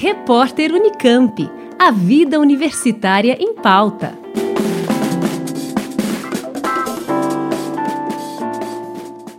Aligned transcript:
Repórter 0.00 0.72
Unicamp. 0.72 1.50
A 1.76 1.90
vida 1.90 2.38
universitária 2.38 3.36
em 3.40 3.52
pauta. 3.52 4.16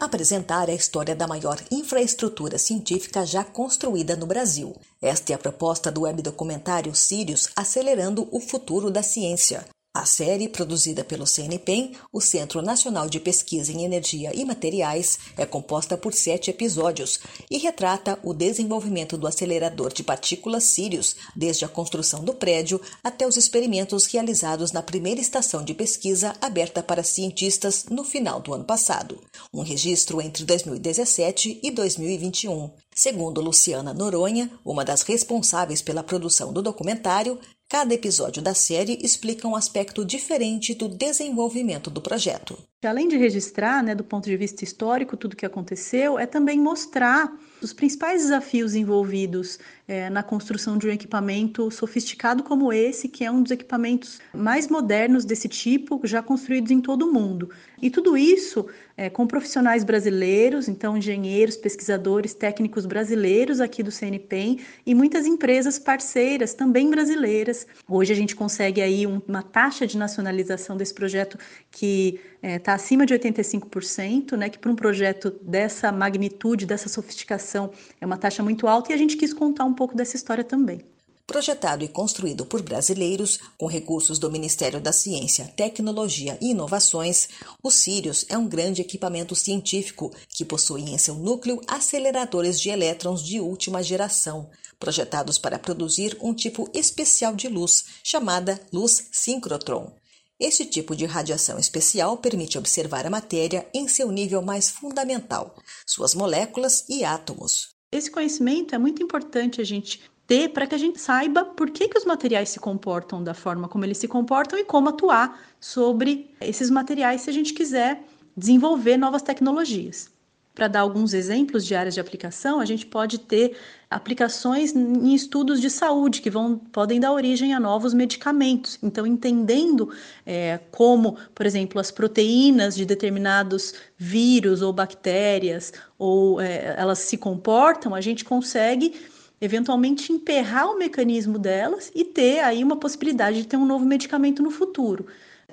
Apresentar 0.00 0.68
a 0.68 0.74
história 0.74 1.14
da 1.14 1.28
maior 1.28 1.56
infraestrutura 1.70 2.58
científica 2.58 3.24
já 3.24 3.44
construída 3.44 4.16
no 4.16 4.26
Brasil. 4.26 4.74
Esta 5.00 5.30
é 5.30 5.36
a 5.36 5.38
proposta 5.38 5.88
do 5.88 6.00
webdocumentário 6.00 6.92
Sirius 6.96 7.48
Acelerando 7.54 8.26
o 8.32 8.40
Futuro 8.40 8.90
da 8.90 9.04
Ciência, 9.04 9.64
a 9.92 10.06
série, 10.06 10.48
produzida 10.48 11.02
pelo 11.02 11.26
CNPEM, 11.26 11.96
o 12.12 12.20
Centro 12.20 12.62
Nacional 12.62 13.08
de 13.08 13.18
Pesquisa 13.18 13.72
em 13.72 13.84
Energia 13.84 14.30
e 14.32 14.44
Materiais, 14.44 15.18
é 15.36 15.44
composta 15.44 15.96
por 15.96 16.14
sete 16.14 16.48
episódios 16.48 17.18
e 17.50 17.58
retrata 17.58 18.16
o 18.22 18.32
desenvolvimento 18.32 19.18
do 19.18 19.26
acelerador 19.26 19.92
de 19.92 20.04
partículas 20.04 20.62
Sirius, 20.62 21.16
desde 21.34 21.64
a 21.64 21.68
construção 21.68 22.22
do 22.22 22.32
prédio 22.32 22.80
até 23.02 23.26
os 23.26 23.36
experimentos 23.36 24.06
realizados 24.06 24.70
na 24.70 24.80
primeira 24.80 25.20
estação 25.20 25.64
de 25.64 25.74
pesquisa 25.74 26.36
aberta 26.40 26.84
para 26.84 27.02
cientistas 27.02 27.86
no 27.90 28.04
final 28.04 28.40
do 28.40 28.54
ano 28.54 28.64
passado. 28.64 29.20
Um 29.52 29.62
registro 29.62 30.20
entre 30.20 30.44
2017 30.44 31.58
e 31.64 31.70
2021. 31.72 32.70
Segundo 32.94 33.40
Luciana 33.40 33.92
Noronha, 33.92 34.50
uma 34.64 34.84
das 34.84 35.02
responsáveis 35.02 35.82
pela 35.82 36.02
produção 36.02 36.52
do 36.52 36.62
documentário, 36.62 37.40
cada 37.70 37.94
episódio 37.94 38.42
da 38.42 38.52
série 38.52 38.98
explica 39.00 39.46
um 39.46 39.54
aspecto 39.54 40.04
diferente 40.04 40.74
do 40.74 40.88
desenvolvimento 40.88 41.88
do 41.88 42.02
projeto. 42.02 42.58
Além 42.82 43.08
de 43.08 43.18
registrar, 43.18 43.82
né, 43.82 43.94
do 43.94 44.02
ponto 44.02 44.24
de 44.24 44.34
vista 44.38 44.64
histórico, 44.64 45.14
tudo 45.14 45.34
o 45.34 45.36
que 45.36 45.44
aconteceu, 45.44 46.18
é 46.18 46.24
também 46.24 46.58
mostrar 46.58 47.30
os 47.60 47.74
principais 47.74 48.22
desafios 48.22 48.74
envolvidos 48.74 49.58
é, 49.86 50.08
na 50.08 50.22
construção 50.22 50.78
de 50.78 50.86
um 50.86 50.90
equipamento 50.90 51.70
sofisticado 51.70 52.42
como 52.42 52.72
esse, 52.72 53.06
que 53.06 53.22
é 53.22 53.30
um 53.30 53.42
dos 53.42 53.52
equipamentos 53.52 54.18
mais 54.32 54.68
modernos 54.68 55.26
desse 55.26 55.46
tipo, 55.46 56.00
já 56.04 56.22
construídos 56.22 56.70
em 56.70 56.80
todo 56.80 57.06
o 57.06 57.12
mundo. 57.12 57.50
E 57.82 57.90
tudo 57.90 58.16
isso 58.16 58.66
é, 58.96 59.10
com 59.10 59.26
profissionais 59.26 59.84
brasileiros, 59.84 60.68
então 60.68 60.96
engenheiros, 60.96 61.56
pesquisadores, 61.56 62.34
técnicos 62.34 62.86
brasileiros 62.86 63.60
aqui 63.60 63.82
do 63.82 63.90
CNPEM 63.90 64.60
e 64.86 64.94
muitas 64.94 65.26
empresas 65.26 65.78
parceiras 65.78 66.54
também 66.54 66.88
brasileiras. 66.88 67.66
Hoje 67.88 68.12
a 68.12 68.16
gente 68.16 68.36
consegue 68.36 68.80
aí 68.80 69.06
uma 69.06 69.42
taxa 69.42 69.86
de 69.86 69.98
nacionalização 69.98 70.76
desse 70.76 70.94
projeto 70.94 71.38
que 71.70 72.20
está 72.42 72.69
é, 72.69 72.69
tá 72.70 72.74
acima 72.74 73.04
de 73.04 73.12
85%, 73.14 74.36
né, 74.36 74.48
que 74.48 74.58
para 74.58 74.70
um 74.70 74.76
projeto 74.76 75.30
dessa 75.42 75.90
magnitude, 75.90 76.66
dessa 76.66 76.88
sofisticação, 76.88 77.72
é 78.00 78.06
uma 78.06 78.16
taxa 78.16 78.44
muito 78.44 78.68
alta, 78.68 78.92
e 78.92 78.94
a 78.94 78.96
gente 78.96 79.16
quis 79.16 79.34
contar 79.34 79.64
um 79.64 79.74
pouco 79.74 79.96
dessa 79.96 80.14
história 80.14 80.44
também. 80.44 80.80
Projetado 81.26 81.84
e 81.84 81.88
construído 81.88 82.44
por 82.46 82.62
brasileiros, 82.62 83.38
com 83.58 83.66
recursos 83.66 84.18
do 84.18 84.30
Ministério 84.30 84.80
da 84.80 84.92
Ciência, 84.92 85.52
Tecnologia 85.56 86.38
e 86.40 86.50
Inovações, 86.50 87.28
o 87.62 87.70
Sirius 87.70 88.24
é 88.28 88.38
um 88.38 88.48
grande 88.48 88.82
equipamento 88.82 89.34
científico 89.34 90.12
que 90.28 90.44
possui 90.44 90.82
em 90.82 90.98
seu 90.98 91.14
núcleo 91.14 91.60
aceleradores 91.66 92.60
de 92.60 92.68
elétrons 92.68 93.22
de 93.22 93.40
última 93.40 93.82
geração, 93.82 94.48
projetados 94.78 95.38
para 95.38 95.58
produzir 95.58 96.16
um 96.20 96.34
tipo 96.34 96.68
especial 96.74 97.34
de 97.34 97.48
luz, 97.48 97.84
chamada 98.02 98.60
luz 98.72 99.08
síncrotron. 99.12 99.99
Este 100.40 100.64
tipo 100.64 100.96
de 100.96 101.04
radiação 101.04 101.58
especial 101.58 102.16
permite 102.16 102.56
observar 102.56 103.06
a 103.06 103.10
matéria 103.10 103.68
em 103.74 103.86
seu 103.86 104.10
nível 104.10 104.40
mais 104.40 104.70
fundamental, 104.70 105.54
suas 105.86 106.14
moléculas 106.14 106.88
e 106.88 107.04
átomos. 107.04 107.74
Esse 107.92 108.10
conhecimento 108.10 108.74
é 108.74 108.78
muito 108.78 109.02
importante 109.02 109.60
a 109.60 109.64
gente 109.64 110.00
ter 110.26 110.48
para 110.48 110.66
que 110.66 110.74
a 110.74 110.78
gente 110.78 110.98
saiba 110.98 111.44
por 111.44 111.70
que, 111.70 111.88
que 111.88 111.98
os 111.98 112.06
materiais 112.06 112.48
se 112.48 112.58
comportam 112.58 113.22
da 113.22 113.34
forma 113.34 113.68
como 113.68 113.84
eles 113.84 113.98
se 113.98 114.08
comportam 114.08 114.58
e 114.58 114.64
como 114.64 114.88
atuar 114.88 115.38
sobre 115.60 116.34
esses 116.40 116.70
materiais 116.70 117.20
se 117.20 117.28
a 117.28 117.34
gente 117.34 117.52
quiser 117.52 118.02
desenvolver 118.34 118.96
novas 118.96 119.20
tecnologias. 119.20 120.08
Para 120.54 120.66
dar 120.66 120.80
alguns 120.80 121.14
exemplos 121.14 121.64
de 121.64 121.74
áreas 121.74 121.94
de 121.94 122.00
aplicação, 122.00 122.60
a 122.60 122.64
gente 122.64 122.84
pode 122.84 123.20
ter 123.20 123.56
aplicações 123.88 124.74
em 124.74 125.14
estudos 125.14 125.60
de 125.60 125.70
saúde 125.70 126.20
que 126.20 126.28
vão, 126.28 126.58
podem 126.58 126.98
dar 126.98 127.12
origem 127.12 127.54
a 127.54 127.60
novos 127.60 127.94
medicamentos. 127.94 128.78
Então, 128.82 129.06
entendendo 129.06 129.90
é, 130.26 130.58
como, 130.70 131.16
por 131.34 131.46
exemplo, 131.46 131.80
as 131.80 131.90
proteínas 131.90 132.74
de 132.74 132.84
determinados 132.84 133.74
vírus 133.96 134.60
ou 134.60 134.72
bactérias 134.72 135.72
ou 135.96 136.40
é, 136.40 136.74
elas 136.76 136.98
se 136.98 137.16
comportam, 137.16 137.94
a 137.94 138.00
gente 138.00 138.24
consegue 138.24 138.94
eventualmente 139.40 140.12
emperrar 140.12 140.68
o 140.70 140.78
mecanismo 140.78 141.38
delas 141.38 141.90
e 141.94 142.04
ter 142.04 142.40
aí 142.40 142.62
uma 142.62 142.76
possibilidade 142.76 143.38
de 143.38 143.46
ter 143.46 143.56
um 143.56 143.64
novo 143.64 143.84
medicamento 143.84 144.42
no 144.42 144.50
futuro. 144.50 145.06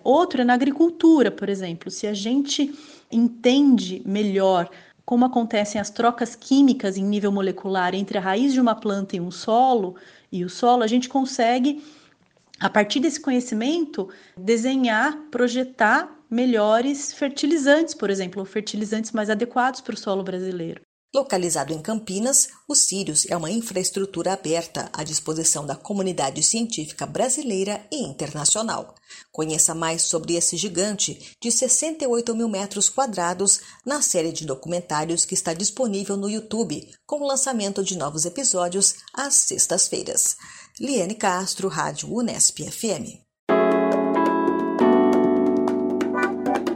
Outro 0.03 0.41
é 0.41 0.45
na 0.45 0.53
agricultura, 0.53 1.31
por 1.31 1.49
exemplo, 1.49 1.89
se 1.89 2.05
a 2.05 2.13
gente 2.13 2.73
entende 3.11 4.01
melhor 4.05 4.69
como 5.05 5.23
acontecem 5.23 5.79
as 5.79 5.89
trocas 5.89 6.35
químicas 6.35 6.97
em 6.97 7.03
nível 7.03 7.31
molecular 7.31 7.95
entre 7.95 8.17
a 8.17 8.21
raiz 8.21 8.51
de 8.51 8.59
uma 8.59 8.75
planta 8.75 9.15
e 9.15 9.21
um 9.21 9.31
solo, 9.31 9.95
e 10.29 10.43
o 10.43 10.49
solo, 10.49 10.83
a 10.83 10.87
gente 10.87 11.07
consegue, 11.07 11.81
a 12.59 12.69
partir 12.69 12.99
desse 12.99 13.19
conhecimento, 13.19 14.09
desenhar, 14.35 15.17
projetar 15.31 16.13
melhores 16.29 17.13
fertilizantes, 17.13 17.93
por 17.93 18.09
exemplo, 18.09 18.43
fertilizantes 18.43 19.13
mais 19.13 19.29
adequados 19.29 19.79
para 19.79 19.93
o 19.93 19.97
solo 19.97 20.23
brasileiro. 20.23 20.81
Localizado 21.17 21.73
em 21.73 21.81
Campinas, 21.81 22.47
o 22.67 22.75
Sirius 22.75 23.25
é 23.27 23.35
uma 23.35 23.49
infraestrutura 23.49 24.33
aberta 24.33 24.87
à 24.93 25.03
disposição 25.03 25.65
da 25.65 25.75
comunidade 25.75 26.43
científica 26.43 27.07
brasileira 27.07 27.83
e 27.91 28.03
internacional. 28.03 28.93
Conheça 29.31 29.73
mais 29.73 30.03
sobre 30.03 30.35
esse 30.35 30.55
gigante 30.55 31.35
de 31.41 31.51
68 31.51 32.35
mil 32.35 32.47
metros 32.47 32.87
quadrados 32.87 33.61
na 33.83 33.99
série 33.99 34.31
de 34.31 34.45
documentários 34.45 35.25
que 35.25 35.33
está 35.33 35.55
disponível 35.55 36.15
no 36.15 36.29
YouTube, 36.29 36.87
com 37.03 37.19
o 37.21 37.27
lançamento 37.27 37.83
de 37.83 37.97
novos 37.97 38.23
episódios 38.23 38.97
às 39.11 39.33
sextas-feiras. 39.33 40.37
Liane 40.79 41.15
Castro, 41.15 41.67
Rádio 41.67 42.13
Unesp 42.13 42.59
FM. 42.59 43.25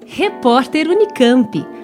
Repórter 0.08 0.88
Unicamp. 0.88 1.81